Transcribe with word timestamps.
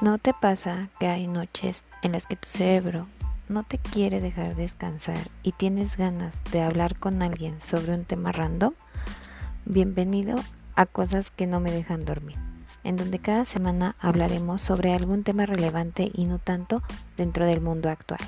¿No 0.00 0.18
te 0.18 0.32
pasa 0.32 0.90
que 1.00 1.08
hay 1.08 1.26
noches 1.26 1.82
en 2.02 2.12
las 2.12 2.28
que 2.28 2.36
tu 2.36 2.48
cerebro 2.48 3.08
no 3.48 3.64
te 3.64 3.78
quiere 3.78 4.20
dejar 4.20 4.54
descansar 4.54 5.18
y 5.42 5.50
tienes 5.50 5.96
ganas 5.96 6.40
de 6.52 6.62
hablar 6.62 6.96
con 6.96 7.20
alguien 7.20 7.60
sobre 7.60 7.94
un 7.94 8.04
tema 8.04 8.30
random? 8.30 8.74
Bienvenido 9.64 10.36
a 10.76 10.86
Cosas 10.86 11.32
que 11.32 11.48
no 11.48 11.58
me 11.58 11.72
dejan 11.72 12.04
dormir, 12.04 12.36
en 12.84 12.94
donde 12.94 13.18
cada 13.18 13.44
semana 13.44 13.96
hablaremos 13.98 14.62
sobre 14.62 14.94
algún 14.94 15.24
tema 15.24 15.46
relevante 15.46 16.12
y 16.14 16.26
no 16.26 16.38
tanto 16.38 16.80
dentro 17.16 17.44
del 17.44 17.60
mundo 17.60 17.90
actual. 17.90 18.20